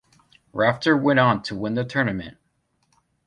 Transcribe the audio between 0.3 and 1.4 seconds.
Rafter went